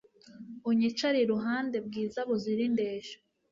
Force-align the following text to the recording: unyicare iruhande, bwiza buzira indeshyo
unyicare 0.69 1.17
iruhande, 1.21 1.77
bwiza 1.87 2.19
buzira 2.29 2.61
indeshyo 2.69 3.17